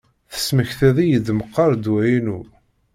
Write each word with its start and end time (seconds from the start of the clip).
Tesmektiḍ-iyi-d 0.33 1.27
meqqar 1.37 1.71
ddwa-inu. 1.75 2.39